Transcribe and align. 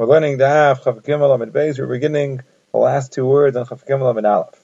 We're 0.00 0.06
learning 0.06 0.38
the 0.38 0.46
Af 0.46 0.82
Chaf 0.82 0.94
Gimel 1.02 1.34
Amid 1.34 1.52
Beis. 1.52 1.78
We're 1.78 1.86
beginning 1.86 2.40
the 2.72 2.78
last 2.78 3.12
two 3.12 3.26
words 3.26 3.54
on 3.54 3.66
Chaf 3.66 3.84
Gimel 3.84 4.10
Amid 4.10 4.24
Aleph. 4.24 4.58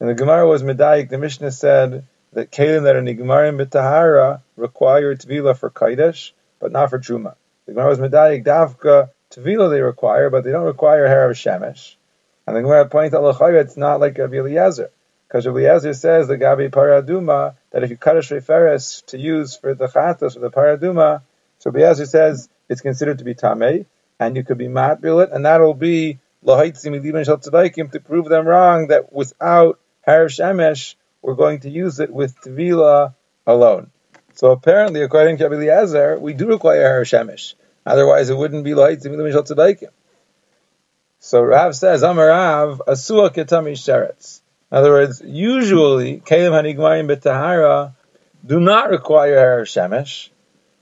And 0.00 0.08
the 0.08 0.14
Gemara 0.14 0.48
was 0.48 0.64
Medayik. 0.64 1.10
The 1.10 1.16
Mishnah 1.16 1.52
said 1.52 2.04
that 2.32 2.50
Kalim 2.50 2.82
that 2.82 2.96
are 2.96 3.00
Nigmarim 3.00 3.64
B'Tahara 3.64 4.42
require 4.56 5.14
Tvila 5.14 5.56
for 5.56 5.70
Kaidesh, 5.70 6.32
but 6.58 6.72
not 6.72 6.90
for 6.90 6.98
Truma. 6.98 7.36
The 7.66 7.74
Gemara 7.74 7.88
was 7.88 8.00
Medayik 8.00 8.44
Davka 8.44 9.10
Tvila 9.30 9.70
they 9.70 9.80
require, 9.80 10.28
but 10.28 10.42
they 10.42 10.50
don't 10.50 10.64
require 10.64 11.06
hair 11.06 11.30
of 11.30 11.36
Shemesh. 11.36 11.94
And 12.44 12.56
the 12.56 12.62
Gemara 12.62 12.88
points 12.88 13.14
out 13.14 13.54
it's 13.54 13.76
not 13.76 14.00
like 14.00 14.18
Rabbi 14.18 14.38
Eliezer. 14.38 14.90
Because 15.28 15.46
Rabbi 15.46 15.68
Eliezer 15.68 15.94
says 15.94 16.26
the 16.26 16.36
Gabi 16.36 16.68
Paraduma 16.68 17.54
that 17.70 17.84
if 17.84 17.90
you 17.90 17.96
cut 17.96 18.16
a 18.16 18.22
shreferes 18.22 19.06
to 19.06 19.18
use 19.18 19.56
for 19.56 19.76
the 19.76 19.86
chatas 19.86 20.34
for 20.34 20.40
the 20.40 20.50
Paraduma, 20.50 21.22
so 21.60 21.70
Eliezer 21.70 22.06
says 22.06 22.48
it's 22.68 22.80
considered 22.80 23.18
to 23.18 23.24
be 23.24 23.36
tamei, 23.36 23.86
and 24.18 24.36
you 24.36 24.44
could 24.44 24.58
be 24.58 24.68
matbil 24.68 25.22
it, 25.22 25.30
and 25.32 25.44
that'll 25.44 25.74
be 25.74 26.18
to 26.44 28.00
prove 28.04 28.28
them 28.28 28.46
wrong 28.46 28.88
that 28.88 29.12
without 29.12 29.80
har 30.06 30.26
shemesh 30.26 30.94
we're 31.20 31.34
going 31.34 31.60
to 31.60 31.70
use 31.70 32.00
it 32.00 32.12
with 32.12 32.40
tvila 32.40 33.14
alone. 33.46 33.90
So 34.34 34.52
apparently, 34.52 35.02
according 35.02 35.38
to 35.38 35.48
Rabbi 35.48 36.14
we 36.16 36.32
do 36.32 36.48
require 36.48 36.88
har 36.88 37.04
shemesh. 37.04 37.54
Otherwise, 37.84 38.30
it 38.30 38.36
wouldn't 38.36 38.64
be 38.64 38.72
lahaitzim 38.72 39.88
So 41.20 41.42
Rav 41.42 41.74
says, 41.74 42.02
Amarav, 42.02 42.78
asua 42.86 43.34
ketami 43.34 43.72
sheretz. 43.72 44.40
In 44.70 44.78
other 44.78 44.90
words, 44.90 45.22
usually, 45.24 46.20
kelim 46.20 46.52
hanigmayim 46.52 47.08
betahara 47.08 47.94
do 48.44 48.60
not 48.60 48.90
require 48.90 49.36
hair 49.36 49.64
shemesh, 49.64 50.28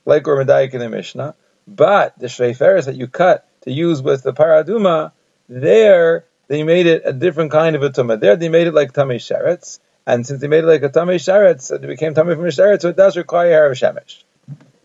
like 0.05 0.27
we're 0.27 0.45
medayik 0.45 0.75
in 0.75 0.81
the 0.81 0.89
Mishnah, 0.89 1.35
but 1.67 2.19
the 2.19 2.27
shreiferes 2.27 2.87
that 2.87 2.97
you 2.97 3.09
cut 3.09 3.47
to 3.63 3.73
use 3.73 4.01
with 4.01 4.23
the 4.23 4.33
paraduma, 4.33 5.13
there 5.49 6.25
they 6.49 6.63
made 6.63 6.87
it 6.87 7.03
a 7.05 7.13
different 7.13 7.51
kind 7.51 7.77
of 7.77 7.83
a 7.83 7.91
tumah. 7.91 8.21
There 8.21 8.37
they 8.37 8.49
made 8.49 8.67
it 8.67 8.75
like 8.75 8.93
tamei 8.93 9.17
sheretz, 9.17 9.81
and 10.07 10.27
since 10.27 10.41
they 10.41 10.49
made 10.49 10.65
it 10.65 10.69
like 10.69 10.83
a 10.83 10.89
tamei 10.89 11.17
sheretz, 11.17 11.73
it 11.73 11.87
became 11.87 12.15
tamei 12.15 12.37
from 12.37 12.45
a 12.45 12.49
sheretz, 12.49 12.83
so 12.83 12.89
it 12.89 12.97
does 12.97 13.17
require 13.17 13.51
hair 13.51 13.71
of 13.71 13.77
shemesh. 13.77 14.23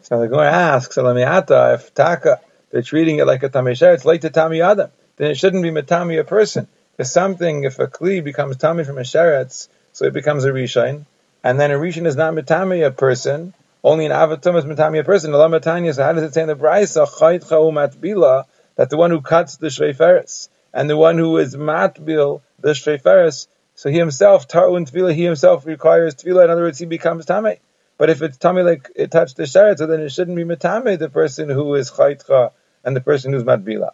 So 0.02 0.20
they're 0.20 0.28
going 0.28 0.52
to 0.52 0.58
ask, 0.58 0.92
Salamiata, 0.92 1.76
if 1.76 1.94
taka, 1.94 2.42
they're 2.72 2.82
treating 2.82 3.20
it 3.20 3.28
like 3.28 3.44
a 3.44 3.50
tamei 3.50 3.72
sheretz, 3.72 4.04
like 4.04 4.22
the 4.22 4.32
tamei 4.32 4.66
adam, 4.68 4.90
then 5.18 5.32
it 5.32 5.38
shouldn't 5.38 5.64
be 5.64 5.70
metami 5.70 6.20
a 6.20 6.24
person. 6.24 6.68
Because 6.98 7.14
something, 7.14 7.64
if 7.64 7.80
a 7.80 7.88
kli 7.88 8.24
becomes 8.24 8.58
tami 8.58 8.86
from 8.86 8.98
a 8.98 9.02
sheretz, 9.02 9.68
so 9.94 10.06
it 10.06 10.14
becomes 10.14 10.44
a 10.46 10.52
rishon, 10.52 11.06
and 11.44 11.60
then 11.60 11.72
a 11.72 11.76
rishon 11.76 12.08
is 12.08 12.16
not 12.16 12.34
metami 12.34 12.86
a 12.86 12.92
person, 12.92 13.54
only 13.84 14.06
an 14.06 14.12
avatum 14.12 14.58
is 14.58 14.66
metami 14.66 15.00
a 15.00 15.04
person. 15.04 15.34
Allah 15.34 15.50
matanya, 15.50 15.94
so 15.94 16.04
how 16.04 16.14
does 16.14 16.24
it 16.24 16.34
say 16.34 16.42
in 16.42 16.48
the 16.48 16.56
brayso 16.56 17.08
chayt 17.08 17.44
matbila, 17.44 18.46
that 18.76 18.90
the 18.90 18.98
one 18.98 19.12
who 19.12 19.22
cuts 19.22 19.58
the 19.58 19.68
shreiferis, 19.68 20.50
and 20.74 20.90
the 20.90 20.98
one 20.98 21.18
who 21.18 21.38
is 21.38 21.56
matbil, 21.56 22.42
the 22.60 22.72
shreiferis, 22.72 23.48
so 23.76 23.90
he 23.90 23.98
himself, 23.98 24.48
tarun 24.48 24.90
tvila, 24.90 25.14
he 25.14 25.24
himself 25.24 25.66
requires 25.66 26.16
tvila, 26.16 26.44
in 26.44 26.50
other 26.52 26.62
words, 26.64 26.78
he 26.78 26.86
becomes 26.86 27.26
tame. 27.26 27.58
But 27.98 28.10
if 28.10 28.22
it's 28.22 28.38
tame 28.38 28.58
like 28.58 28.90
it 28.96 29.12
touched 29.12 29.38
the 29.38 29.44
sheretz, 29.44 29.78
so 29.80 29.88
then 29.88 30.02
it 30.02 30.12
shouldn't 30.12 30.38
be 30.38 30.44
metame, 30.44 30.98
the 30.98 31.10
person 31.10 31.50
who 31.50 31.76
is 31.76 31.92
chaytcha, 31.92 32.52
and 32.84 32.96
the 32.96 33.02
person 33.02 33.34
who's 33.34 33.44
matbila. 33.44 33.92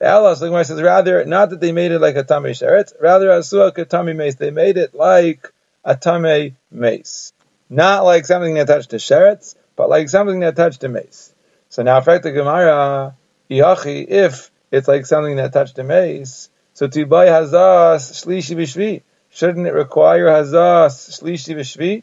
Allah 0.00 0.36
so 0.36 0.62
says 0.62 0.82
rather 0.82 1.24
not 1.24 1.50
that 1.50 1.60
they 1.60 1.72
made 1.72 1.92
it 1.92 2.00
like 2.00 2.16
a 2.16 2.24
tame 2.24 2.44
sheretz, 2.44 2.92
rather 3.00 3.28
asua 3.28 3.72
katami 3.72 4.14
mace. 4.16 4.36
They 4.36 4.50
made 4.50 4.76
it 4.76 4.94
like 4.94 5.52
a 5.84 5.96
tame 5.96 6.56
mace, 6.70 7.33
not 7.68 8.04
like 8.04 8.26
something 8.26 8.54
that 8.54 8.66
touched 8.66 8.90
the 8.90 8.98
sheretz, 8.98 9.54
but 9.76 9.88
like 9.88 10.08
something 10.08 10.40
that 10.40 10.56
touched 10.56 10.80
the 10.80 10.88
mace. 10.88 11.34
So 11.68 11.82
now, 11.82 12.00
fact 12.00 12.22
the 12.22 12.32
Gemara, 12.32 13.16
if 13.48 14.50
it's 14.70 14.88
like 14.88 15.06
something 15.06 15.36
that 15.36 15.52
touched 15.52 15.76
the 15.76 15.84
mace, 15.84 16.50
so 16.72 16.88
to 16.88 17.06
buy 17.06 17.26
hazas 17.26 18.24
shlishi 18.24 18.56
b'shvi, 18.56 19.02
shouldn't 19.30 19.66
it 19.66 19.74
require 19.74 20.26
hazas 20.26 21.20
shlishi 21.20 21.56
b'shvi? 21.56 22.02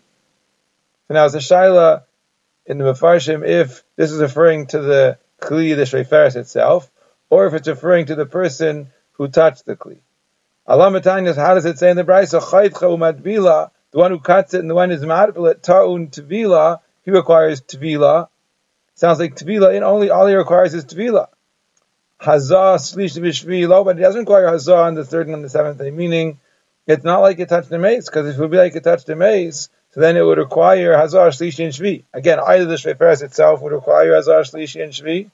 So 1.07 1.13
now 1.13 1.25
it's 1.25 1.35
a 1.35 1.39
shaila 1.39 2.03
in 2.65 2.77
the 2.77 2.85
Mefarshim 2.85 3.45
if 3.45 3.83
this 3.95 4.11
is 4.11 4.21
referring 4.21 4.67
to 4.67 4.79
the 4.79 5.17
kli 5.41 5.75
the 5.75 5.83
shreferis 5.83 6.35
itself, 6.35 6.89
or 7.29 7.47
if 7.47 7.53
it's 7.53 7.67
referring 7.67 8.05
to 8.07 8.15
the 8.15 8.25
person 8.25 8.91
who 9.13 9.27
touched 9.27 9.65
the 9.65 9.75
kli. 9.75 9.99
Allah 10.67 10.91
how 11.35 11.53
does 11.55 11.65
it 11.65 11.79
say 11.79 11.89
in 11.89 11.97
the 11.97 12.03
Brisa, 12.03 13.71
the 13.91 13.97
one 13.97 14.11
who 14.11 14.19
cuts 14.19 14.53
it 14.53 14.59
and 14.59 14.69
the 14.69 14.75
one 14.75 14.89
who's 14.89 15.01
matbilat, 15.01 15.61
ta'un 15.61 16.07
tvila, 16.07 16.79
he 17.03 17.11
requires 17.11 17.61
tvila. 17.61 18.27
Sounds 18.95 19.19
like 19.19 19.35
tvila, 19.35 19.75
and 19.75 19.83
only 19.83 20.09
all 20.09 20.27
he 20.27 20.35
requires 20.35 20.73
is 20.73 20.85
tvila. 20.85 21.27
Hazah 22.21 22.79
slish 22.79 23.15
b'shvilo, 23.15 23.83
but 23.83 23.97
it 23.97 24.01
doesn't 24.01 24.21
require 24.21 24.47
hazah 24.47 24.85
on 24.85 24.93
the 24.93 25.03
third 25.03 25.27
and 25.27 25.35
on 25.35 25.41
the 25.41 25.49
seventh 25.49 25.79
day, 25.79 25.91
meaning 25.91 26.39
it's 26.87 27.03
not 27.03 27.19
like 27.19 27.39
it 27.39 27.49
touched 27.49 27.69
the 27.69 27.79
mace, 27.79 28.05
because 28.05 28.27
if 28.27 28.37
it 28.37 28.39
would 28.39 28.51
be 28.51 28.57
like 28.57 28.75
it 28.75 28.83
touched 28.83 29.07
the 29.07 29.15
mace, 29.15 29.69
so 29.91 29.99
then 29.99 30.15
it 30.15 30.21
would 30.21 30.37
require 30.37 30.93
hazah 30.93 31.29
shlishi 31.29 31.63
and 31.63 31.73
shvi. 31.73 32.03
Again, 32.13 32.39
either 32.39 32.65
the 32.65 32.75
shveferes 32.75 33.23
itself 33.23 33.61
would 33.61 33.73
require 33.73 34.11
hazah 34.11 34.41
shlishi 34.41 34.83
and 34.83 34.93
shvi, 34.93 35.31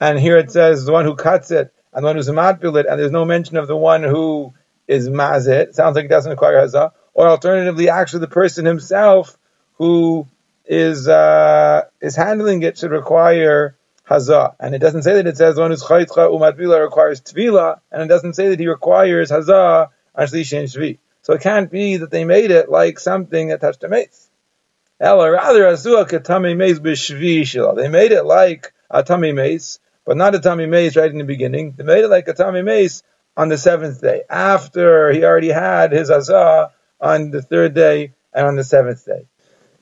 and 0.00 0.18
here 0.18 0.38
it 0.38 0.50
says 0.50 0.84
the 0.84 0.92
one 0.92 1.04
who 1.04 1.14
cuts 1.14 1.50
it 1.50 1.72
and 1.92 2.02
the 2.02 2.06
one 2.06 2.16
who's 2.16 2.28
it, 2.28 2.86
and 2.86 3.00
there's 3.00 3.10
no 3.10 3.24
mention 3.24 3.56
of 3.56 3.66
the 3.66 3.76
one 3.76 4.02
who 4.02 4.54
is 4.86 5.08
mazit. 5.08 5.74
Sounds 5.74 5.94
like 5.94 6.06
it 6.06 6.08
doesn't 6.08 6.30
require 6.30 6.66
hazah. 6.66 6.92
Or 7.18 7.26
alternatively, 7.26 7.88
actually, 7.88 8.20
the 8.20 8.28
person 8.28 8.64
himself 8.64 9.36
who 9.72 10.28
is 10.64 11.08
uh, 11.08 11.86
is 12.00 12.14
handling 12.14 12.62
it 12.62 12.78
should 12.78 12.92
require 12.92 13.74
hazah. 14.08 14.54
And 14.60 14.72
it 14.72 14.78
doesn't 14.78 15.02
say 15.02 15.14
that 15.14 15.26
it 15.26 15.36
says 15.36 15.56
one 15.56 15.72
who's 15.72 15.82
chaytcha 15.82 16.30
umatbila 16.30 16.80
requires 16.80 17.20
tvila, 17.20 17.80
and 17.90 18.02
it 18.02 18.06
doesn't 18.06 18.34
say 18.34 18.50
that 18.50 18.60
he 18.60 18.68
requires 18.68 19.32
hazah 19.32 19.88
ashlish 20.16 20.56
and 20.56 20.68
shvi. 20.68 20.98
So 21.22 21.32
it 21.32 21.40
can't 21.40 21.68
be 21.68 21.96
that 21.96 22.12
they 22.12 22.24
made 22.24 22.52
it 22.52 22.70
like 22.70 23.00
something 23.00 23.48
that 23.48 23.62
touched 23.62 23.82
a 23.82 23.88
mace. 23.88 24.30
Ella, 25.00 25.28
rather, 25.32 25.64
azua 25.64 26.08
katami 26.08 26.56
mace 26.56 26.78
They 27.74 27.88
made 27.88 28.12
it 28.12 28.22
like 28.22 28.72
a 28.90 29.02
tummy 29.02 29.32
mace, 29.32 29.80
but 30.06 30.16
not 30.16 30.36
a 30.36 30.38
tummy 30.38 30.66
mace 30.66 30.94
right 30.94 31.10
in 31.10 31.18
the 31.18 31.24
beginning. 31.24 31.74
They 31.76 31.82
made 31.82 32.04
it 32.04 32.10
like 32.10 32.28
a 32.28 32.32
tummy 32.32 32.62
mace 32.62 33.02
on 33.36 33.48
the 33.48 33.58
seventh 33.58 34.00
day, 34.00 34.22
after 34.30 35.10
he 35.10 35.24
already 35.24 35.50
had 35.50 35.90
his 35.90 36.10
azah 36.10 36.70
on 37.00 37.30
the 37.30 37.42
third 37.42 37.74
day 37.74 38.14
and 38.32 38.46
on 38.46 38.56
the 38.56 38.64
seventh 38.64 39.04
day. 39.04 39.26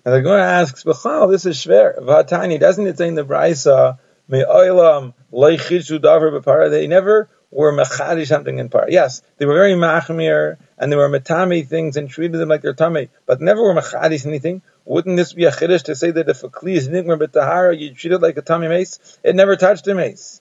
And 0.04 0.14
they're 0.14 0.22
going 0.22 0.38
to 0.38 0.44
ask, 0.44 0.84
Bechal, 0.84 1.30
this 1.30 1.46
is 1.46 1.56
shver. 1.56 1.98
Vatani, 1.98 2.60
doesn't 2.60 2.86
it 2.86 2.98
say 2.98 3.08
in 3.08 3.14
the 3.14 3.24
Brisa, 3.24 3.98
Me'olam 4.28 5.14
leichishu 5.32 5.98
davar 5.98 6.40
b'para? 6.40 6.70
They 6.70 6.86
never 6.86 7.28
were 7.50 7.72
mechadi 7.72 8.26
something 8.26 8.58
in 8.58 8.68
par. 8.68 8.86
Yes, 8.88 9.22
they 9.38 9.46
were 9.46 9.54
very 9.54 9.74
machmir 9.74 10.58
and 10.78 10.90
they 10.90 10.96
were 10.96 11.08
metami 11.08 11.66
things 11.66 11.96
and 11.96 12.08
treated 12.10 12.38
them 12.38 12.48
like 12.48 12.62
their 12.62 12.74
tummy, 12.74 13.08
but 13.24 13.40
never 13.40 13.62
were 13.62 13.74
mechadis 13.74 14.26
anything. 14.26 14.62
Wouldn't 14.84 15.16
this 15.16 15.32
be 15.32 15.44
a 15.44 15.50
chiddush 15.50 15.84
to 15.84 15.94
say 15.94 16.10
that 16.10 16.28
if 16.28 16.42
a 16.42 16.48
kli 16.48 16.76
is 16.76 16.88
nigmar 16.88 17.18
b'tahara, 17.18 17.78
you 17.78 17.94
treat 17.94 18.12
it 18.12 18.20
like 18.20 18.36
a 18.36 18.42
tummy 18.42 18.68
mace? 18.68 19.18
It 19.22 19.36
never 19.36 19.56
touched 19.56 19.86
a 19.88 19.94
mace. 19.94 20.40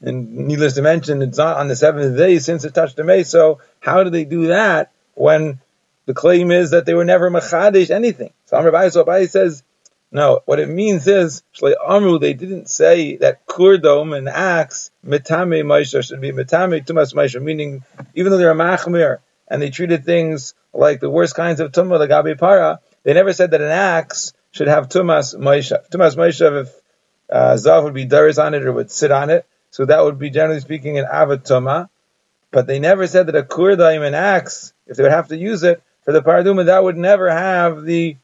And 0.00 0.48
needless 0.48 0.74
to 0.74 0.82
mention, 0.82 1.22
it's 1.22 1.38
not 1.38 1.58
on 1.58 1.68
the 1.68 1.76
seventh 1.76 2.16
day 2.16 2.38
since 2.38 2.64
it 2.64 2.74
touched 2.74 2.96
the 2.96 3.04
mace. 3.04 3.28
So 3.28 3.60
how 3.80 4.02
do 4.02 4.10
they 4.10 4.24
do 4.24 4.48
that 4.48 4.92
when 5.14 5.60
the 6.06 6.14
claim 6.14 6.50
is 6.50 6.70
that 6.70 6.86
they 6.86 6.94
were 6.94 7.04
never 7.04 7.30
machadish 7.30 7.90
anything? 7.90 8.32
So 8.46 8.56
Amr 8.56 8.72
Abai 8.72 9.28
says, 9.28 9.62
no, 10.12 10.40
what 10.44 10.58
it 10.58 10.68
means 10.68 11.06
is, 11.06 11.42
Amru, 11.62 12.18
they 12.18 12.34
didn't 12.34 12.68
say 12.68 13.16
that 13.18 13.46
kurdom 13.46 14.16
and 14.16 14.28
axe, 14.28 14.90
metame 15.06 15.62
maisha 15.62 16.04
should 16.04 16.20
be 16.20 16.32
metame 16.32 16.84
tumas 16.84 17.14
maisha, 17.14 17.40
meaning 17.40 17.84
even 18.14 18.32
though 18.32 18.38
they're 18.38 18.50
a 18.50 18.54
machmir 18.54 19.18
and 19.46 19.62
they 19.62 19.70
treated 19.70 20.04
things 20.04 20.54
like 20.72 21.00
the 21.00 21.10
worst 21.10 21.36
kinds 21.36 21.60
of 21.60 21.70
tumah, 21.70 22.00
the 22.00 22.08
gabi 22.08 22.36
para, 22.36 22.80
they 23.04 23.14
never 23.14 23.32
said 23.32 23.52
that 23.52 23.60
an 23.60 23.70
axe 23.70 24.32
should 24.50 24.66
have 24.66 24.88
tumas 24.88 25.36
maisha. 25.36 25.88
Tumas 25.90 26.16
maisha, 26.16 26.62
if 26.62 26.74
uh, 27.30 27.54
zav 27.54 27.84
would 27.84 27.94
be 27.94 28.06
daris 28.06 28.44
on 28.44 28.54
it 28.54 28.64
or 28.64 28.72
would 28.72 28.90
sit 28.90 29.12
on 29.12 29.30
it, 29.30 29.46
so 29.70 29.84
that 29.84 30.02
would 30.02 30.18
be 30.18 30.30
generally 30.30 30.60
speaking 30.60 30.98
an 30.98 31.04
avatuma. 31.04 31.88
But 32.50 32.66
they 32.66 32.80
never 32.80 33.06
said 33.06 33.28
that 33.28 33.36
a 33.36 33.44
kurdaim, 33.44 34.04
an 34.04 34.14
axe, 34.14 34.72
if 34.88 34.96
they 34.96 35.04
would 35.04 35.12
have 35.12 35.28
to 35.28 35.36
use 35.36 35.62
it 35.62 35.80
for 36.04 36.12
the 36.12 36.22
paraduma, 36.22 36.66
that 36.66 36.82
would 36.82 36.96
never 36.96 37.30
have 37.30 37.82
the 37.82 38.16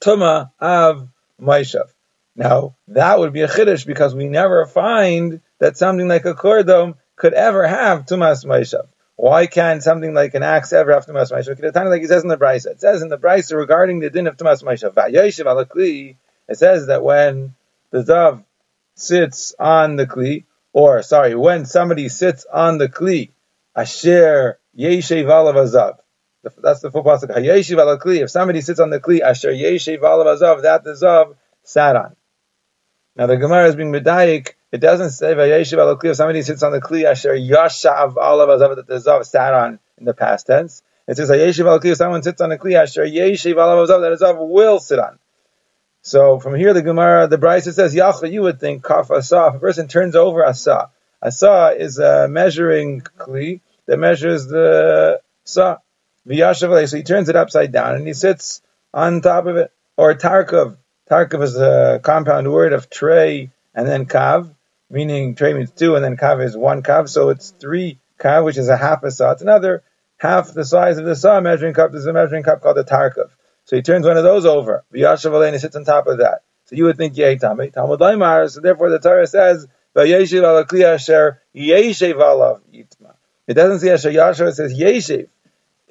tuma 0.00 0.50
of 0.60 1.08
maishav. 1.40 1.90
Now 2.34 2.76
that 2.88 3.18
would 3.18 3.32
be 3.32 3.42
a 3.42 3.48
chiddush 3.48 3.86
because 3.86 4.14
we 4.14 4.28
never 4.28 4.66
find 4.66 5.40
that 5.58 5.76
something 5.76 6.08
like 6.08 6.24
a 6.24 6.34
kurdom 6.34 6.94
could 7.16 7.34
ever 7.34 7.66
have 7.66 8.06
tumas 8.06 8.44
maishav. 8.44 8.86
Why 9.16 9.46
can't 9.46 9.82
something 9.82 10.14
like 10.14 10.34
an 10.34 10.42
axe 10.42 10.72
ever 10.72 10.92
have 10.92 11.06
tumas 11.06 11.30
ma'ishav? 11.30 11.90
Like 11.90 12.02
it 12.02 12.08
says 12.08 12.22
in 12.24 12.28
the 12.28 12.36
brisa. 12.36 12.72
It 12.72 12.80
says 12.80 13.02
in 13.02 13.08
the 13.08 13.18
brisa 13.18 13.56
regarding 13.56 14.00
the 14.00 14.10
din 14.10 14.26
of 14.26 14.36
tumas 14.36 14.64
ma'ishav. 14.64 16.16
It 16.48 16.58
says 16.58 16.86
that 16.86 17.04
when 17.04 17.54
the 17.90 18.02
dove 18.02 18.42
sits 18.96 19.54
on 19.58 19.96
the 19.96 20.06
kli, 20.06 20.44
or 20.72 21.02
sorry, 21.02 21.34
when 21.34 21.66
somebody 21.66 22.08
sits 22.08 22.46
on 22.52 22.78
the 22.78 22.88
kli, 22.88 23.30
asher 23.76 24.58
yeshev 24.76 25.26
alav 25.26 25.98
That's 26.42 26.80
the 26.80 26.90
full 26.90 27.04
pasuk. 27.04 27.30
Hayeshiv 27.30 27.76
alakli. 27.76 28.22
If 28.22 28.30
somebody 28.30 28.60
sits 28.60 28.80
on 28.80 28.90
the 28.90 29.00
kli, 29.00 29.20
asher 29.20 29.52
yeshev 29.52 30.00
alav 30.00 30.38
azav, 30.38 30.62
that 30.62 30.84
the 30.84 30.92
zav 30.92 31.36
sat 31.62 31.96
on. 31.96 32.16
Now 33.14 33.26
the 33.26 33.36
Gemara 33.36 33.68
is 33.68 33.76
being 33.76 33.92
medayik 33.92 34.54
It 34.72 34.80
doesn't 34.80 35.10
say 35.10 35.34
Vayeshiv 35.34 35.78
al 35.78 35.96
Kli 35.98 36.10
if 36.10 36.16
somebody 36.16 36.40
sits 36.42 36.62
on 36.62 36.72
the 36.72 36.80
Kli 36.80 37.04
Asher 37.04 37.34
Yashav 37.34 38.14
Alav 38.14 38.48
Azav 38.48 38.76
that 38.76 38.86
the 38.86 38.94
Zav 38.94 39.26
sat 39.26 39.52
on 39.52 39.78
in 39.98 40.06
the 40.06 40.14
past 40.14 40.46
tense. 40.46 40.82
It 41.06 41.18
says 41.18 41.28
Vayeshiv 41.28 41.66
al 41.66 41.78
Kli 41.78 41.92
if 41.92 41.98
someone 41.98 42.22
sits 42.22 42.40
on 42.40 42.48
the 42.48 42.58
Kli 42.58 42.74
Asher 42.74 43.04
Yeshiv 43.04 43.54
Alav 43.56 43.86
Azav 43.86 44.00
that 44.00 44.18
the 44.18 44.24
Zav 44.24 44.48
will 44.48 44.78
sit 44.78 44.98
on. 44.98 45.18
So 46.00 46.40
from 46.40 46.54
here, 46.54 46.72
the 46.72 46.82
Gemara, 46.82 47.28
the 47.28 47.36
Brisa 47.36 47.72
says, 47.72 47.94
Yachla, 47.94 48.32
you 48.32 48.42
would 48.42 48.58
think, 48.58 48.82
Kaf 48.82 49.10
Asa, 49.10 49.48
if 49.50 49.54
a 49.54 49.58
person 49.60 49.86
turns 49.86 50.16
over 50.16 50.44
Asa. 50.44 50.90
Asa 51.22 51.76
is 51.78 51.98
a 51.98 52.26
measuring 52.26 53.02
Kli 53.02 53.60
that 53.86 53.98
measures 53.98 54.46
the 54.46 55.20
Sa. 55.44 55.76
So 56.26 56.96
he 56.96 57.02
turns 57.02 57.28
it 57.28 57.36
upside 57.36 57.72
down 57.72 57.96
and 57.96 58.06
he 58.06 58.12
sits 58.12 58.62
on 58.94 59.20
top 59.20 59.46
of 59.46 59.56
it. 59.56 59.72
Or 59.96 60.14
Tarkov. 60.14 60.76
Tarkov 61.10 61.42
is 61.42 61.56
a 61.56 62.00
compound 62.02 62.50
word 62.50 62.72
of 62.72 62.88
tray 62.88 63.50
and 63.74 63.88
then 63.88 64.06
kav, 64.06 64.54
meaning 64.88 65.34
tray 65.34 65.52
means 65.52 65.70
two 65.70 65.96
and 65.96 66.04
then 66.04 66.16
kav 66.16 66.44
is 66.44 66.56
one 66.56 66.82
kav, 66.82 67.08
so 67.08 67.30
it's 67.30 67.50
three 67.50 67.98
kav, 68.18 68.44
which 68.44 68.56
is 68.56 68.68
a 68.68 68.76
half 68.76 69.02
a 69.02 69.10
saw. 69.10 69.32
It's 69.32 69.42
another 69.42 69.82
half 70.16 70.52
the 70.52 70.64
size 70.64 70.98
of 70.98 71.04
the 71.04 71.16
saw 71.16 71.40
measuring 71.40 71.74
cup. 71.74 71.90
There's 71.92 72.06
a 72.06 72.12
measuring 72.12 72.44
cup 72.44 72.62
called 72.62 72.78
a 72.78 72.84
Tarkov. 72.84 73.30
So 73.64 73.76
he 73.76 73.82
turns 73.82 74.06
one 74.06 74.16
of 74.16 74.24
those 74.24 74.46
over. 74.46 74.84
V'yashav 74.92 75.44
and 75.44 75.54
he 75.54 75.58
sits 75.58 75.76
on 75.76 75.84
top 75.84 76.06
of 76.06 76.18
that. 76.18 76.42
So 76.66 76.76
you 76.76 76.84
would 76.84 76.96
think 76.96 77.16
yeh 77.16 77.34
tamei. 77.34 77.72
Talmud 77.72 78.00
Laimar, 78.00 78.48
so 78.50 78.60
therefore 78.60 78.90
the 78.90 79.00
Torah 79.00 79.26
says. 79.26 79.66
It 79.94 80.08
doesn't 83.54 83.80
say 83.80 83.90
asher 83.90 84.10
yashav, 84.10 84.48
it 84.48 84.54
says 84.54 84.72
yeshiv. 84.72 85.28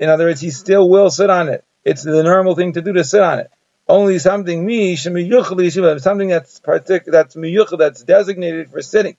In 0.02 0.10
other 0.10 0.26
words, 0.26 0.42
he 0.42 0.50
still 0.50 0.90
will 0.90 1.12
sit 1.12 1.30
on 1.30 1.48
it. 1.48 1.64
It's 1.86 2.02
the 2.02 2.24
normal 2.24 2.56
thing 2.56 2.74
to 2.74 2.82
do 2.82 2.92
to 2.94 3.04
sit 3.04 3.22
on 3.22 3.38
it. 3.38 3.52
Only 3.88 4.18
something 4.18 4.66
me 4.66 4.96
something 4.96 6.28
that's 6.28 6.60
partic- 6.60 7.06
that's 7.06 7.36
that's 7.78 8.02
designated 8.04 8.72
for 8.72 8.82
sitting. 8.82 9.16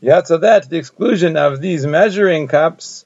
Yeah, 0.00 0.22
so 0.22 0.38
that 0.38 0.70
the 0.70 0.78
exclusion 0.78 1.36
of 1.36 1.60
these 1.60 1.86
measuring 1.86 2.48
cups, 2.48 3.04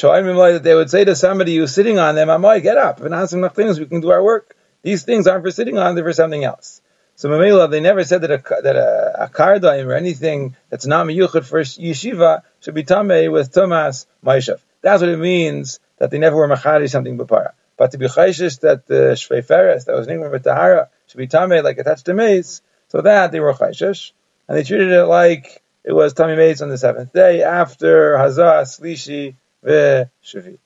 that 0.00 0.60
they 0.62 0.74
would 0.74 0.90
say 0.90 1.04
to 1.04 1.14
somebody 1.14 1.56
who's 1.56 1.74
sitting 1.74 1.98
on 1.98 2.14
them, 2.14 2.28
"Amoy, 2.28 2.62
get 2.62 2.78
up 2.78 3.02
and 3.02 3.14
ask 3.14 3.34
enough 3.34 3.54
things. 3.54 3.78
We 3.78 3.84
can 3.84 4.00
do 4.00 4.10
our 4.10 4.22
work. 4.22 4.56
These 4.82 5.02
things 5.02 5.26
aren't 5.26 5.44
for 5.44 5.50
sitting 5.50 5.76
on; 5.76 5.94
they're 5.94 6.04
for 6.04 6.14
something 6.14 6.44
else." 6.44 6.80
So 7.16 7.28
Mamela, 7.28 7.70
they 7.70 7.80
never 7.80 8.04
said 8.04 8.22
that 8.22 8.30
a 8.30 8.42
that 8.62 8.76
a, 8.76 9.24
a 9.24 9.28
kardaim 9.28 9.86
or 9.86 9.92
anything 9.92 10.56
that's 10.70 10.86
not 10.86 11.06
miyuchad 11.06 11.44
for 11.44 11.60
yeshiva 11.60 12.40
should 12.60 12.74
be 12.74 12.84
tamei 12.84 13.30
with 13.30 13.52
tumas 13.52 14.06
maishav. 14.24 14.60
That's 14.80 15.02
what 15.02 15.10
it 15.10 15.18
means 15.18 15.78
that 15.98 16.10
they 16.10 16.18
never 16.18 16.36
were 16.36 16.48
machari 16.48 16.88
something 16.88 17.18
b'para. 17.18 17.52
But 17.76 17.92
to 17.92 17.98
be 17.98 18.06
chayshish 18.06 18.60
that 18.60 18.86
the 18.86 19.14
shvei 19.14 19.44
feres 19.44 19.86
that 19.86 19.96
was 19.96 20.06
named 20.06 20.30
with 20.30 20.44
tahara 20.44 20.90
should 21.06 21.18
be 21.18 21.26
tamei 21.26 21.62
like 21.62 21.78
attached 21.78 22.06
to 22.06 22.14
mace, 22.14 22.62
so 22.88 23.00
that 23.00 23.32
they 23.32 23.40
were 23.40 23.52
chayshish, 23.52 24.12
and 24.48 24.56
they 24.56 24.62
treated 24.62 24.90
it 24.90 25.04
like 25.04 25.62
it 25.82 25.92
was 25.92 26.14
tamei 26.14 26.36
mace 26.36 26.60
on 26.60 26.68
the 26.68 26.78
seventh 26.78 27.12
day 27.12 27.42
after 27.42 28.14
hazah 28.14 28.62
slishi 28.62 29.34
v'shavi. 29.64 30.58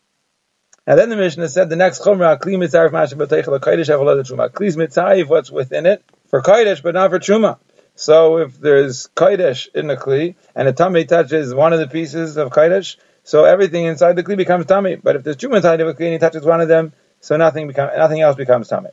And 0.87 0.99
then 0.99 1.11
the 1.11 1.17
Mishnah 1.17 1.51
said 1.51 1.69
the 1.69 1.77
next 1.77 2.01
chumrah 2.01 2.41
kli 2.41 2.57
mitzarif 2.57 2.93
mashem 2.93 3.19
b'teichel 3.19 3.61
kodesh 3.61 3.89
avolad 3.89 4.21
truma. 4.21 4.51
Kli's 4.51 4.75
mitzarif 4.75 5.29
what's 5.29 5.51
within 5.51 5.85
it 5.85 6.03
for 6.29 6.41
kodesh 6.41 6.83
but 6.83 6.95
not 6.95 7.11
for 7.11 7.19
truma. 7.19 7.59
So 7.95 8.39
if 8.39 8.59
there's 8.59 9.09
kodesh 9.15 9.69
in 9.75 9.87
the 9.87 9.97
kli 9.97 10.37
and 10.55 10.67
a 10.67 10.73
tummy 10.73 11.05
touches 11.05 11.55
one 11.55 11.75
of 11.75 11.79
the 11.79 11.89
pieces 11.89 12.39
of 12.39 12.49
kodesh, 12.51 12.97
so 13.29 13.45
everything 13.45 13.85
inside 13.85 14.17
the 14.17 14.25
kli 14.25 14.39
becomes 14.39 14.65
tummy. 14.65 14.97
But 14.97 15.17
if 15.17 15.23
there's 15.23 15.37
truma 15.37 15.57
inside 15.57 15.83
of 15.83 15.89
a 15.89 15.93
kli 15.93 16.05
and 16.05 16.13
he 16.15 16.19
touches 16.19 16.47
one 16.47 16.63
of 16.63 16.69
them, 16.69 16.95
so 17.21 17.37
nothing 17.37 17.67
become, 17.67 17.91
nothing 17.95 18.23
else 18.23 18.37
becomes 18.37 18.69
tummy. 18.69 18.89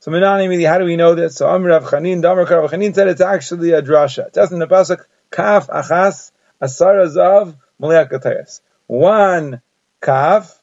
So 0.00 0.10
Minani, 0.10 0.68
how 0.68 0.76
do 0.76 0.84
we 0.84 0.96
know 0.96 1.14
this? 1.14 1.36
So 1.36 1.48
Amr 1.48 1.70
Rav 1.70 1.84
Chanin, 1.84 2.20
Damar 2.20 2.44
Rav 2.44 2.70
Chanin 2.70 2.94
said 2.94 3.08
it's 3.08 3.22
actually 3.22 3.70
a 3.70 3.80
drasha. 3.80 4.26
It 4.26 4.34
says 4.34 4.52
in 4.52 4.58
the 4.58 4.66
pasuk, 4.66 5.06
Kaf 5.30 5.68
Achas 5.68 6.30
Asar 6.60 6.96
Azav 6.96 7.56
Maliak 7.80 8.60
One 8.86 9.62
kaf, 10.02 10.62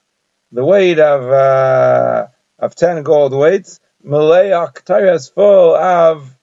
the 0.52 0.64
weight 0.64 1.00
of 1.00 1.32
uh, 1.32 2.28
of 2.60 2.76
ten 2.76 3.02
gold 3.02 3.34
weights, 3.34 3.80
Maliak 4.06 5.34
full 5.34 5.76
of 5.76 6.38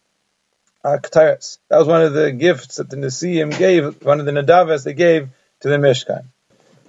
uh, 0.82 0.98
That 0.98 1.56
was 1.70 1.86
one 1.86 2.02
of 2.02 2.14
the 2.14 2.32
gifts 2.32 2.76
that 2.76 2.90
the 2.90 2.96
Nesiim 2.96 3.56
gave, 3.56 4.04
one 4.04 4.18
of 4.18 4.26
the 4.26 4.32
Nadavas 4.32 4.82
they 4.82 4.94
gave 4.94 5.28
to 5.60 5.68
the 5.68 5.76
Mishkan. 5.76 6.24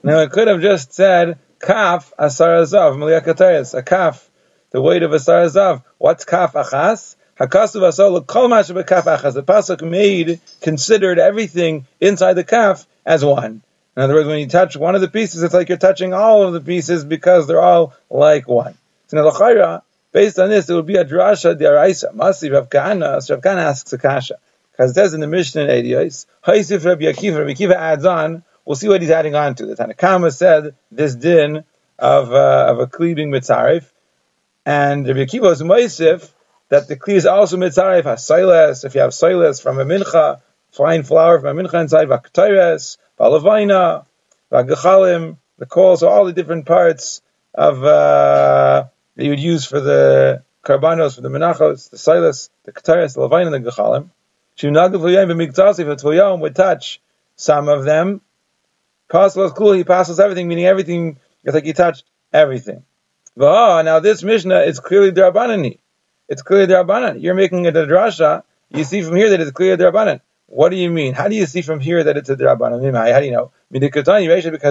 Now 0.05 0.19
it 0.19 0.29
could 0.29 0.47
have 0.47 0.61
just 0.61 0.93
said 0.93 1.39
kaf 1.59 2.13
asar 2.15 2.61
azav 2.61 3.73
a 3.73 3.81
kaf, 3.81 4.29
the 4.69 4.79
weight 4.79 5.01
of 5.01 5.11
asar 5.11 5.45
azav. 5.45 5.83
What's 5.97 6.25
kaf 6.25 6.53
achas? 6.53 7.15
Hakasu 7.39 7.81
v'asol 7.81 8.27
kol 8.27 8.47
kaf 8.83 9.05
achas. 9.05 9.33
The 9.33 9.41
pasuk 9.41 9.81
made 9.81 10.41
considered 10.61 11.17
everything 11.17 11.87
inside 11.99 12.33
the 12.33 12.43
kaf 12.43 12.85
as 13.03 13.25
one. 13.25 13.63
In 13.97 14.03
other 14.03 14.13
words, 14.13 14.27
when 14.27 14.37
you 14.37 14.47
touch 14.47 14.77
one 14.77 14.93
of 14.93 15.01
the 15.01 15.07
pieces, 15.07 15.41
it's 15.41 15.55
like 15.55 15.69
you're 15.69 15.79
touching 15.79 16.13
all 16.13 16.43
of 16.43 16.53
the 16.53 16.61
pieces 16.61 17.03
because 17.03 17.47
they're 17.47 17.59
all 17.59 17.95
like 18.07 18.47
one. 18.47 18.75
So 19.07 19.17
now 19.17 19.23
the 19.23 19.81
based 20.11 20.37
on 20.37 20.49
this, 20.49 20.69
it 20.69 20.75
would 20.75 20.85
be 20.85 20.97
a 20.97 21.05
drasha 21.05 21.59
deraisa. 21.59 22.13
Masi 22.13 22.53
Rav 22.53 22.69
Kahana, 22.69 23.27
Rav 23.27 23.41
Kahana 23.41 23.63
asks 23.63 23.91
a 23.91 23.97
kasha. 23.97 24.35
Because 24.71 24.91
it 24.91 24.93
says 24.93 25.15
in 25.15 25.19
the 25.19 25.27
Mishnah 25.27 25.63
in 25.63 25.69
Ediyos, 25.69 26.27
Haisif 26.45 26.85
Rabbi 26.85 27.05
Akiva, 27.05 27.39
Rabbi 27.39 27.53
Akiva 27.53 27.73
adds 27.73 28.05
on, 28.05 28.43
We'll 28.65 28.75
see 28.75 28.87
what 28.87 29.01
he's 29.01 29.11
adding 29.11 29.35
on 29.35 29.55
to. 29.55 29.65
The 29.65 29.75
Tanakama 29.75 30.35
said 30.35 30.75
this 30.91 31.15
din 31.15 31.63
of 31.99 32.33
uh, 32.33 32.65
of 32.69 32.79
a 32.79 32.87
kli 32.87 33.15
being 33.15 33.31
mitzarif, 33.31 33.85
and 34.65 35.07
Rabbi 35.07 35.19
Akiva 35.19 35.51
is 35.51 35.61
moisif 35.61 36.31
that 36.69 36.87
the 36.87 36.95
kli 36.97 37.13
is 37.13 37.25
also 37.25 37.57
mitzarif 37.57 38.03
has 38.05 38.25
silas. 38.25 38.83
If 38.83 38.95
you 38.95 39.01
have 39.01 39.13
silas 39.13 39.61
from 39.61 39.79
a 39.79 39.85
mincha, 39.85 40.41
fine 40.71 41.03
flour 41.03 41.39
from 41.39 41.57
a 41.57 41.61
mincha 41.63 41.79
inside, 41.79 42.07
vaktaires, 42.07 42.97
balavina, 43.19 44.05
vagachalim, 44.51 45.37
the 45.59 45.65
coal, 45.67 45.95
so 45.95 46.09
all 46.09 46.25
the 46.25 46.33
different 46.33 46.65
parts 46.65 47.21
of 47.53 47.83
uh, 47.83 48.87
that 49.15 49.23
you 49.23 49.29
would 49.29 49.39
use 49.39 49.65
for 49.65 49.79
the 49.79 50.43
karbanos, 50.63 51.15
for 51.15 51.21
the 51.21 51.29
menachos, 51.29 51.89
the 51.91 51.97
silas, 51.97 52.49
the 52.63 52.71
kataris, 52.71 53.13
the 53.13 53.21
lavina, 53.21 53.53
and 53.53 53.65
the 53.65 53.71
gachalim. 53.71 54.09
Shunagav 54.57 56.39
would 56.39 56.55
touch 56.55 57.01
some 57.35 57.67
of 57.67 57.83
them, 57.83 58.21
Paslas 59.09 59.53
cool, 59.55 59.73
he 59.73 59.83
passes 59.83 60.19
everything, 60.19 60.47
meaning 60.47 60.65
everything, 60.65 61.19
it's 61.43 61.53
like 61.53 61.65
he 61.65 61.73
touched 61.73 62.05
everything. 62.33 62.83
Now 63.37 63.99
this 63.99 64.23
Mishnah 64.23 64.61
is 64.61 64.79
clearly 64.79 65.11
Drabanani. 65.11 65.79
It's 66.27 66.41
clearly 66.41 66.67
Drabanan. 66.73 67.21
You're 67.21 67.35
making 67.35 67.65
it 67.65 67.75
a 67.75 67.85
drasha. 67.85 68.43
You 68.69 68.83
see 68.83 69.03
from 69.03 69.15
here 69.15 69.29
that 69.29 69.41
it's 69.41 69.51
clearly 69.51 69.83
Drabanan. 69.83 70.21
What 70.47 70.69
do 70.69 70.77
you 70.77 70.89
mean? 70.89 71.13
How 71.13 71.27
do 71.27 71.35
you 71.35 71.45
see 71.45 71.61
from 71.61 71.79
here 71.79 72.03
that 72.03 72.17
it's 72.17 72.29
a 72.29 72.35
Drabanan? 72.35 73.11
How 73.13 73.19
do 73.19 73.25
you 73.25 73.31
know? 73.31 73.51
Because 73.69 74.07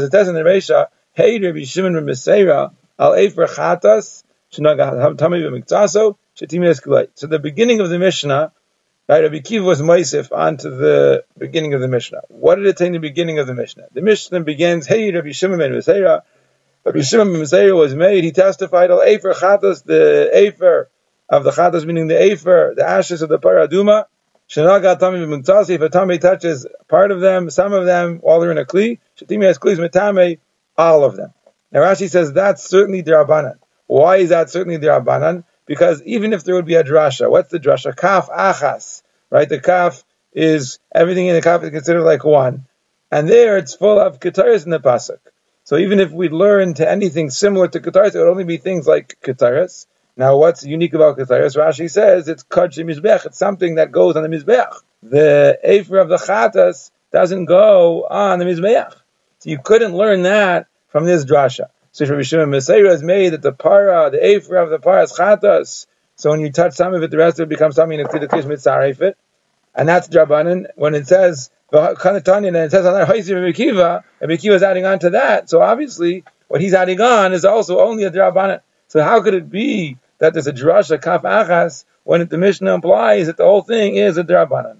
it 0.05 0.13
says 0.13 0.29
in 0.29 0.35
the 0.35 0.41
Resha, 0.41 0.89
Hey 1.13 1.39
Rabbi 1.39 1.65
Shimon 1.65 1.93
Meseira, 1.95 2.73
Al 2.99 3.15
Efer 3.15 3.47
Chatas, 3.47 4.25
So 4.51 4.63
the 7.27 7.39
beginning 7.41 7.81
of 7.81 7.89
the 7.89 7.99
Mishnah 7.99 8.53
Right, 9.07 9.23
Rabbi 9.23 9.41
Kiva 9.41 9.67
was 9.67 9.83
Moisif 9.83 10.33
onto 10.33 10.71
the 10.71 11.25
beginning 11.37 11.75
of 11.75 11.83
the 11.83 11.89
Mishnah. 11.89 12.23
What 12.29 12.55
did 12.55 12.67
it 12.67 12.79
say 12.79 12.87
in 12.87 12.93
the 12.93 12.99
beginning 12.99 13.39
of 13.39 13.47
the 13.47 13.53
Mishnah? 13.53 13.89
The 13.93 14.01
Mishnah 14.01 14.41
begins, 14.41 14.87
Hey, 14.87 15.13
Rabbi 15.13 15.33
Shimon 15.33 15.59
ben 15.59 15.73
Meseira. 15.73 16.23
Rabbi 16.87 17.03
Shimon 17.03 17.31
ben 17.31 17.43
Meseira 17.43 17.77
was 17.77 17.95
made. 17.95 18.25
He 18.25 18.33
testified 18.33 18.91
al 18.91 19.03
Efer 19.03 19.35
Chatas, 19.35 19.85
the 19.85 20.31
Efer 20.33 20.89
of 21.29 21.45
the 21.45 21.51
Chatas, 21.51 21.85
meaning 21.85 22.07
the 22.07 22.33
Efer, 22.33 22.73
the 22.77 22.89
ashes 22.89 23.21
of 23.21 23.29
the 23.29 23.39
Paraduma. 23.39 24.07
Shanaga 24.49 24.99
Tami 24.99 25.27
B'Muktzasi, 25.27 25.71
if 25.71 25.83
a 25.83 25.91
Tami 25.91 26.19
touches 26.19 26.67
part 26.89 27.11
of 27.11 27.21
them, 27.21 27.51
some 27.51 27.75
of 27.75 27.85
them, 27.85 28.21
while 28.23 28.41
they're 28.41 28.53
in 28.53 28.59
a 28.59 28.65
Kli, 28.65 29.01
Shatimi 29.21 29.45
has 29.45 29.59
Klis 29.59 29.77
Metame, 29.77 30.39
all 30.79 31.05
of 31.05 31.17
them. 31.17 31.35
Now 31.73 31.81
Rashi 31.81 32.09
says 32.09 32.33
that's 32.33 32.65
certainly 32.65 33.03
the 33.03 33.13
Rabbanan. 33.13 33.59
Why 33.87 34.17
is 34.17 34.31
that 34.31 34.49
certainly 34.49 34.79
the 34.79 34.87
Rabbanan? 34.87 35.45
Because 35.67 36.03
even 36.03 36.33
if 36.33 36.45
there 36.45 36.55
would 36.55 36.67
be 36.67 36.75
a 36.75 36.85
drasha, 36.85 37.31
what's 37.31 37.51
the 37.51 37.61
drasha? 37.61 37.97
Kaf 37.97 38.29
achas, 38.29 39.03
right? 39.31 39.49
The 39.49 39.61
kaf 39.61 40.05
is 40.33 40.79
everything 40.95 41.27
in 41.27 41.35
the 41.35 41.43
kaf 41.43 41.63
is 41.63 41.71
considered 41.71 42.03
like 42.03 42.25
one, 42.25 42.67
and 43.11 43.29
there 43.29 43.57
it's 43.57 43.75
full 43.75 43.99
of 43.99 44.21
kataris 44.21 44.65
in 44.65 44.71
the 44.71 44.81
pasuk. 44.81 45.19
So 45.65 45.77
even 45.79 46.01
if 46.01 46.11
we 46.11 46.29
learn 46.29 46.75
to 46.75 46.89
anything 46.89 47.31
similar 47.31 47.69
to 47.69 47.81
kataris, 47.81 48.15
it 48.15 48.19
would 48.19 48.29
only 48.29 48.45
be 48.45 48.59
things 48.59 48.87
like 48.87 49.19
kataris. 49.23 49.87
Now, 50.17 50.37
what's 50.37 50.65
unique 50.65 50.95
about 50.95 51.19
kataris? 51.19 51.57
Rashi 51.57 51.91
says 51.91 52.29
it's 52.29 52.45
kadshi 52.45 52.85
mizbech. 52.85 53.27
It's 53.27 53.39
something 53.39 53.77
that 53.77 53.91
goes 53.91 54.17
on 54.17 54.23
the 54.23 54.29
mizbech. 54.29 54.75
The 55.03 55.59
afer 55.63 55.99
of 55.99 56.09
the 56.09 56.17
chatas 56.17 56.91
doesn't 57.13 57.47
go 57.47 58.05
on 58.05 58.39
the 58.39 58.45
mizbech. 58.45 58.93
So 59.39 59.51
you 59.51 59.59
couldn't 59.59 59.97
learn 59.97 60.23
that 60.23 60.67
from 60.89 61.05
this 61.05 61.25
drasha. 61.25 61.69
So 61.95 62.05
Shimon 62.07 62.51
Meseira 62.51 62.91
has 62.91 63.05
made 63.05 63.35
that 63.35 63.43
the 63.43 63.53
para, 63.53 64.11
the 64.11 64.27
afer 64.27 64.57
of 64.57 64.69
the 64.69 64.81
para 64.81 65.05
is 65.05 65.13
chatas. 65.13 65.87
So 66.17 66.31
when 66.31 66.41
you 66.41 66.51
touch 66.51 66.73
some 66.73 66.93
of 66.93 67.01
it, 67.05 67.13
the 67.13 67.19
rest 67.19 67.39
of 67.39 67.45
it 67.45 67.49
becomes 67.49 67.77
something 67.77 68.01
in 68.01 68.05
the 68.05 68.27
kish 68.27 68.45
mitzaref 68.45 69.01
it. 69.01 69.17
And 69.77 69.89
that's 69.89 70.09
drabanan. 70.09 70.67
When 70.75 70.97
it 70.97 71.07
says 71.07 71.53
and 71.73 72.57
it 72.57 72.71
says 72.73 72.85
on 72.85 73.53
Kiva, 73.53 74.05
is 74.21 74.63
adding 74.65 74.87
on 74.87 74.99
to 74.99 75.11
that. 75.11 75.49
So 75.49 75.63
obviously 75.63 76.25
what 76.49 76.61
he's 76.61 76.75
adding 76.75 77.01
on 77.01 77.33
is 77.33 77.45
also 77.45 77.79
only 77.79 78.03
a 78.03 78.11
drabanan. 78.11 78.61
So 78.89 79.01
how 79.01 79.23
could 79.23 79.35
it 79.35 79.49
be 79.49 79.97
that 80.19 80.33
there's 80.33 80.49
a 80.49 80.53
drasha 80.53 81.01
kaf 81.01 81.23
achas 81.23 81.85
when 82.03 82.27
the 82.27 82.39
Mishnah 82.39 82.75
implies 82.75 83.29
that 83.29 83.37
the 83.37 83.45
whole 83.45 83.63
thing 83.63 83.95
is 83.95 84.19
a 84.19 84.25
drabanan? 84.25 84.79